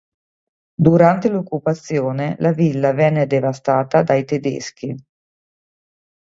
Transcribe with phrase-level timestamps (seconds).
[0.81, 4.95] Durante l'occupazione la villa venne devastata dai tedeschi.